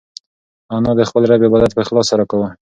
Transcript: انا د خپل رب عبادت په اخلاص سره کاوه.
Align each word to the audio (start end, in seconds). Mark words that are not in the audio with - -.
انا 0.75 0.91
د 0.99 1.01
خپل 1.09 1.23
رب 1.31 1.41
عبادت 1.47 1.71
په 1.73 1.81
اخلاص 1.83 2.05
سره 2.11 2.23
کاوه. 2.29 2.49